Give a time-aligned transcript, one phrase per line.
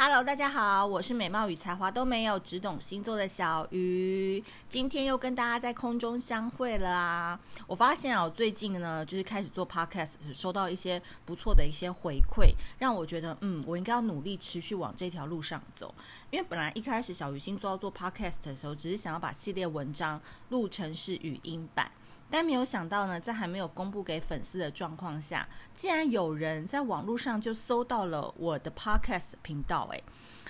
[0.00, 4.40] Hello，大家好，我是美貌与才华都没有，只懂星座的小鱼。
[4.68, 7.40] 今天又跟大家在空中相会了啊！
[7.66, 15.92] 我发现啊，我最近呢，就是开始做 Podcast，收到一些不错的一些回馈，让我觉得，嗯，我应该要努力持续往这条路上走。
[16.30, 21.90] 因为本来一开始小鱼星座要做 Podcast 的时候，只是想要把系列文章录成是语音版。
[22.30, 30.04] 但没有想到呢，在还没有公布给粉丝的状况下，竟然有人在网络上就搜到了我的 podcast 频道诶，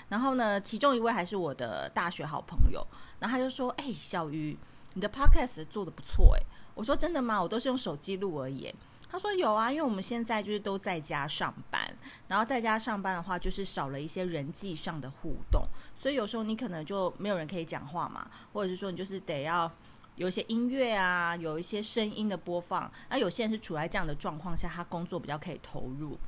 [0.08, 2.84] 然后呢，其中一位还是我的大学好朋友，
[3.20, 4.58] 然后他就说：“哎，小鱼，
[4.94, 6.42] 你的 podcast 做得不错诶。”
[6.74, 7.40] 我说：“真的吗？
[7.40, 8.74] 我都是用手机录而已。”
[9.08, 11.88] 他说：“有啊，因为我们现在就是都在家上班，
[12.26, 15.62] 然后在家上班的话，就是少了一些人际上的互动，
[15.96, 19.70] 所以有时候你可能就没有人可以讲话嘛，或者是说你就是得要。”
[20.18, 26.18] 有一些音乐啊，有一些声音的播放，那有些人是处在这样的状况下，他工作比较可以投入。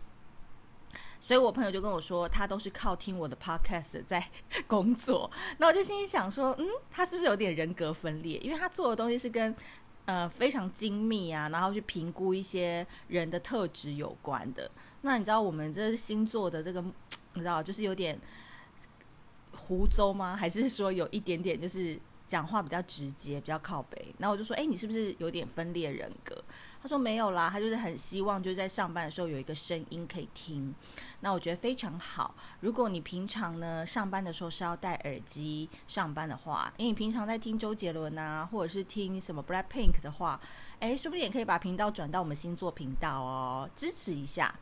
[1.18, 4.24] 所以我朋友就跟我说，他都是靠听我的 podcast 在
[4.66, 5.28] 工作。
[5.58, 8.38] 那我就心里想说，嗯，他是不是有点人格分裂？
[8.38, 9.54] 因为他做的东西是跟
[10.04, 14.70] 呃非常精密啊，然后去评估一些人的特质有关的。
[15.02, 16.80] 那你知道我们这星座的这个，
[17.34, 18.18] 你知道就是有点
[19.52, 20.36] 胡诌吗？
[20.36, 22.00] 还是说有一点点就是？
[22.30, 24.14] 讲话比较直接，比较靠北。
[24.18, 26.40] 然后我就说：“哎，你是不是有点分裂人格？”
[26.80, 30.72] 他说：“没有啦，他就是很希望就是在上班的时候有一个声音可以听。”
[31.22, 32.32] 那我觉得非常好。
[32.60, 40.40] 如果你平常呢上班的时候是要戴耳机上班的话，因为你平常在听周杰伦啊，或者是听什么 Blackpink 的话，
[40.78, 44.54] 哎，说不定也可以把频道转到我们星座频道哦，支持一下。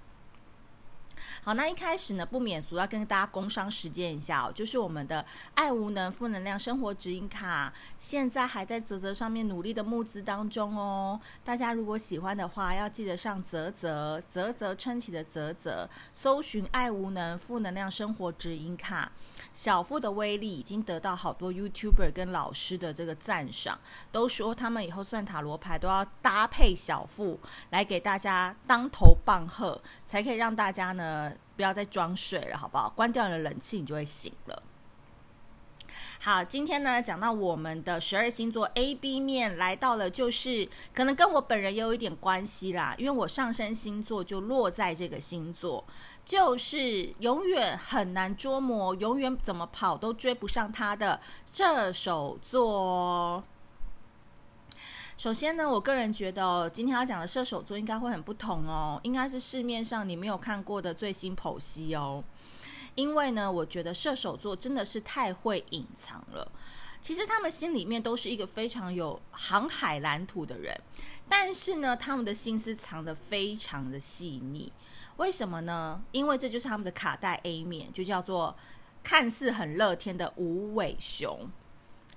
[1.43, 11.19] 好，那一开始呢，不免俗要跟大家工商实践一下哦，就是我们的爱无能负能量生活指引卡，现在还在啧啧上面努力的募资当中哦。
[11.45, 19.11] 大家如果喜欢的话，要记得上啧啧啧啧撑起的啧啧，搜寻爱无能负能量生活指引卡。
[19.53, 23.79] 小富的威力已经得到好多 YouTuber 跟老师的这个赞赏，
[24.12, 27.41] 都说他们以后算塔罗牌都要搭配小富
[27.71, 31.18] 来给大家当头棒喝，才可以让大家呢
[31.56, 32.91] 不要再装睡了，好不好？
[32.91, 34.62] 关掉你的冷气，你就会醒了。
[36.21, 45.84] 好，今天呢讲到我们的十二星座 A B 面来到了，就是可能跟我本人也有一点关系啦，因为我上升星座就落在这个星座，
[46.25, 51.21] 就是永远很难捉摸，永远怎么跑都追不上他的
[51.53, 53.45] 射手座。
[55.19, 62.23] 首先呢，我个人觉得，今天要讲的射手座应该会很不同哦，应该是市面上你没有看过的最新剖析哦。
[62.95, 66.49] 因为呢，我觉得射手座真的是太会隐藏了。
[67.03, 70.81] 其实他们心里面都是一个非常有航海蓝图的人，
[71.28, 74.73] 但是呢，他们的心思藏得非常的细腻。
[75.17, 76.01] 为什么呢？
[76.12, 78.57] 因为这就是他们的卡带 A 面，就叫做
[79.03, 81.51] 看似很乐天的无尾熊。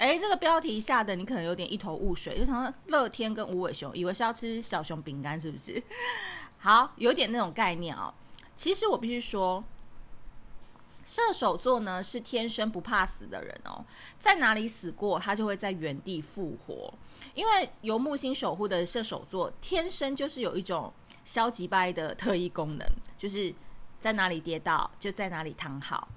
[0.01, 5.81] 诶，这个标题下的你可能有点一头雾水，就想说乐天跟无尾熊，以为是要吃小熊饼干，是不是？
[6.57, 8.11] 好，有点那种概念哦。
[8.57, 9.63] 其实我必须说。
[11.03, 13.83] 射手座呢是天生不怕死的人哦，
[14.19, 16.93] 在哪里死过，他就会在原地复活。
[17.33, 20.93] 因为由木星守护的射手座，天生就是有一种
[21.25, 23.53] 消极掰的特异功能，就是
[23.99, 26.07] 在哪里跌倒就在哪里躺好，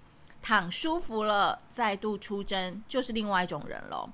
[0.45, 4.11] 躺舒服了再度出征，就是另外一种人喽。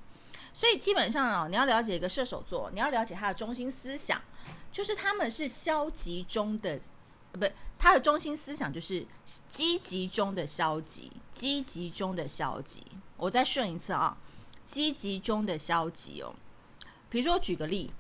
[0.55, 4.23] 所以基本上啊，你要了解一个射手座，你要了解他的中心思想，
[4.71, 6.79] 就是他们是消极中的。
[7.33, 7.45] 不，
[7.77, 9.05] 他的中心思想就是
[9.49, 12.87] 积极中的消极，积极中的消极。
[13.17, 14.17] 我再顺一次啊，
[14.65, 16.33] 积极中的消极哦。
[17.09, 17.93] 比如说，举个例，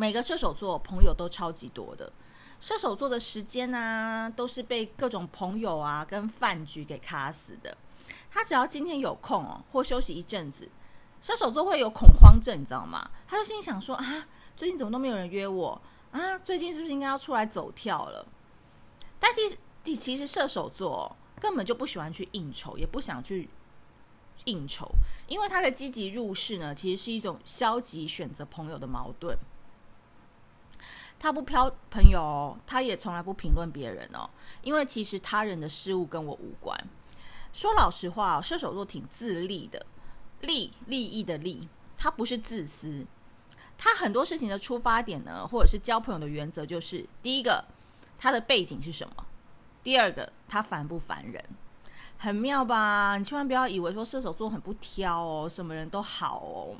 [0.00, 2.10] 每个射手座朋友都超级多的，
[2.58, 7.76] 射手座的时间呢、都是被各种朋友啊跟饭局给卡死的。
[8.30, 10.66] 他只要今天有空哦，或休息一阵子，
[11.20, 13.10] 射手座会有恐慌症，你知道吗？
[13.28, 15.78] 他就心里想说啊，最近怎么都没有人约我。
[16.12, 18.26] 啊，最近是不是应该要出来走跳了？
[19.18, 19.58] 但其实，
[20.00, 23.50] 其实射手座根本就不喜欢去应酬，也不想去
[24.46, 24.90] 应酬，
[25.28, 29.36] 因为他的积极入世呢，其实是一种消极选择朋友的矛盾。
[31.20, 34.28] 他不挑朋友，他也从来不评论别人哦，
[34.62, 36.74] 因为其实他人的事物跟我无关。
[37.52, 39.84] 说老实话，射手座挺自利的，
[40.40, 41.68] 利利益的利，
[41.98, 43.06] 他不是自私。
[43.76, 47.64] 他很多事情的出发点呢，或者是交朋友的原则，就是第一个，
[48.16, 49.14] 他的背景是什么；
[49.82, 51.44] 第二个，他烦不烦人，
[52.16, 53.18] 很妙吧？
[53.18, 56.76] 你千万不要以为说射手座很不挑哦，什么人都好哦。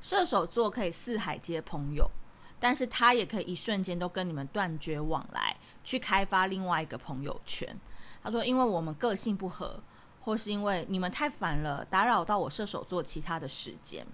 [0.00, 2.10] 射手座可以四海皆朋友，
[2.60, 7.78] 但是他也可以一瞬间都跟你们断绝往来，去开发另外一个朋友圈。
[8.22, 9.80] 他说：“因为我们个性不合，
[10.20, 14.06] 或是因为你们太烦了，打扰到我射手座其他的时间。”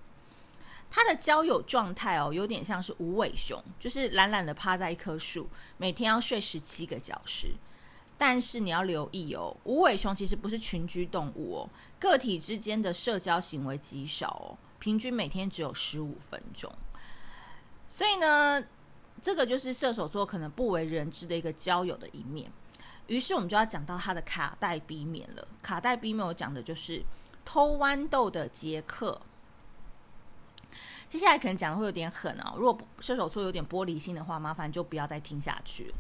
[0.90, 7.54] 他的交友状态哦，有点像是无尾熊，就是懒懒的趴在一棵树，每天要睡十七个小时。
[8.16, 11.68] 但是你要留意哦，无尾熊其实不是群居动物哦，
[11.98, 16.72] 个体之间的社交行为极少哦，平均每天只有十五分钟。
[17.86, 18.62] 所以呢，
[19.22, 22.50] 这个就是射手座可能不为人知的一个交友的一面。
[23.06, 25.46] 于是我们就要讲到他的卡带 B 面了。
[25.62, 27.04] 卡带 B 面我讲的就是
[27.44, 29.20] 偷豌豆的杰克。
[31.06, 35.94] 接下来可能讲的会有点狠哦，如果射手座有点玻璃心的话，麻烦就不要再听下去。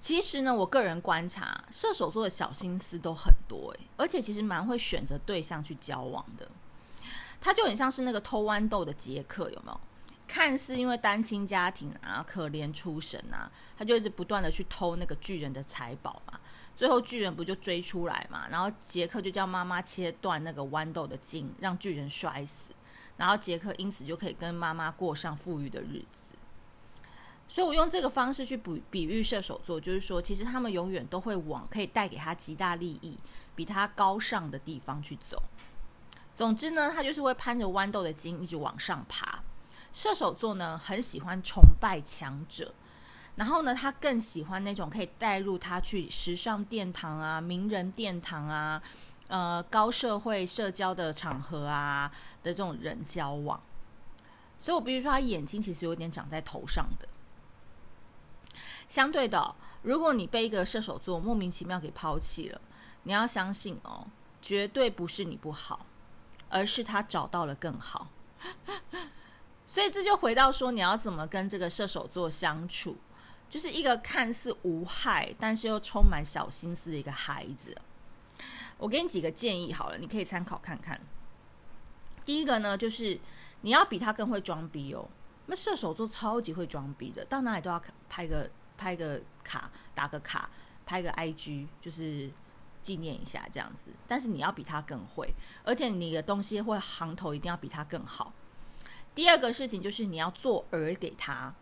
[0.00, 6.50] 其实呢，我个人观察，射手座的小心思都很多诶，而且其实蛮会选择对象去交往的。
[7.40, 9.80] 他就很像是那个偷豌豆的杰克，有没有？
[10.28, 16.40] 看似因为单亲家庭啊，可怜出身啊，他就一直不断的去偷那个巨人的财宝嘛。
[16.74, 18.48] 最后巨人不就追出来嘛？
[18.48, 22.72] 然后杰克就叫妈妈切断那个豌豆的茎，让巨人摔死。
[23.16, 26.34] 然后杰克因此就可以跟妈妈过上富裕的日子。
[27.48, 33.16] 所以我用这个方式去比比喻射手座，就是说，其实他们永远都会往可以带给他极大利益、
[33.54, 35.40] 比他高尚的地方去走。
[36.36, 39.42] 总之呢，他就是会攀着豌豆的茎一直往上爬。
[39.90, 42.74] 射手座呢，很喜欢崇拜强者，
[43.36, 48.82] 然后呢，他更喜欢那种可以带入他去时尚殿堂啊、名人殿堂啊、
[49.28, 52.12] 呃高社会社交的场合啊
[52.42, 53.58] 的这种人交往。
[54.58, 57.08] 所以我必须说，他眼睛其实有点长在头上的。
[58.86, 62.60] 相对的，如果你被一个射手座莫名其妙给抛弃了，
[63.04, 64.06] 你要相信哦，
[64.42, 65.86] 绝对不是你不好。
[66.48, 68.08] 而是他找到了更好，
[69.66, 72.96] 所以这就回到说，你要怎么跟这个射手座相处，
[73.50, 77.76] 就是一个看似无害，但是又充满小心思的一个孩子。
[78.78, 81.00] 我给你几个建议好了，你可以参考看看。
[82.24, 83.18] 第一个呢，就是
[83.62, 85.08] 你要比他更会装逼哦。
[85.46, 90.48] 那射手座超级会装逼的，到哪里都要拍个拍个卡，打个卡，
[90.84, 92.30] 拍个 IG，就是。
[92.86, 95.34] 纪念一下这样子，但是你要比他更会，
[95.64, 98.32] 而且你的东西会行头一定要比他更好。
[99.12, 101.52] 第二个事情就是你要做饵给他。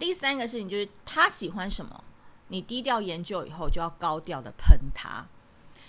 [0.00, 2.02] 第三个事情就是他喜欢什么，
[2.48, 5.24] 你低调研究以后就要高调的喷他。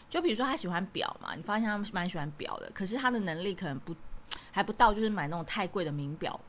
[0.08, 3.96] 就比如说他喜欢表嘛，你发现他蛮喜欢表的，可是他的能力可能不
[4.52, 6.40] 还不到，就是买那种太贵的名表。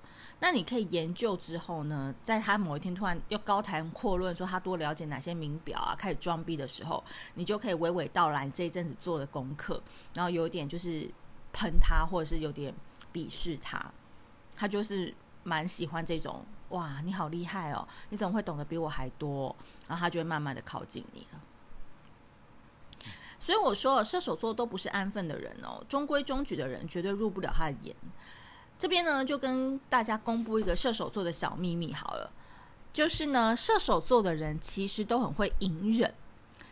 [0.40, 7.02] 那你可以研究之后呢，在他某一天突然又高谈阔论说他多了解哪些名表啊，开始装逼的时候，
[7.34, 9.82] 你就可以娓娓道来这一阵子做的功课，
[10.14, 11.10] 然后有点就是
[11.52, 12.72] 喷他，或者是有点
[13.12, 13.92] 鄙视他，
[14.56, 15.12] 他就是
[15.42, 19.54] 蛮喜欢这种哇，你好厉害哦，你怎么会懂得比我还多？
[19.88, 21.40] 然后他就会慢慢的靠近你了。
[23.40, 27.96] 所以我说，射手座都不是安分的人哦，中规中矩的人绝对入不了他的眼。
[28.78, 32.30] 这边呢，就跟大家公布一个射手座的小秘密好了，
[32.92, 36.14] 就是呢，射手座的人其实都很会隐忍，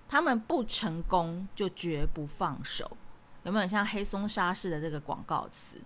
[0.08, 2.96] 他们不成功就绝不放手，
[3.42, 5.78] 有没有像黑松沙似的这个广告词？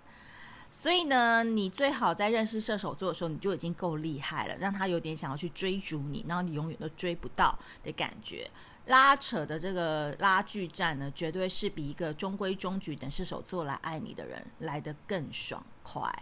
[0.73, 8.49] 所以呢，你最好在认识射手座的时候，你就已经够厉害了，让他有点想要去追逐你，然后你永远都追不到的感觉。
[8.87, 16.13] 拉扯的这个拉锯战呢，绝对是比一个中规中矩等射手座来爱你的人来得更爽快。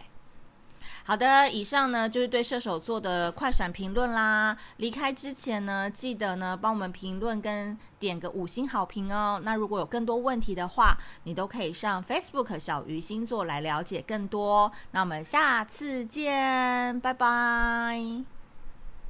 [1.09, 4.55] 好的，以上呢就是对射手座的快闪评论啦。
[4.77, 9.41] 离开之前呢，记得呢帮我们评论跟点个五星好评哦。
[9.43, 14.71] 那如果有更多问题的话，你都可以上 Facebook 小鱼星座来了解更多。
[14.91, 18.38] 那我们下次见，拜拜。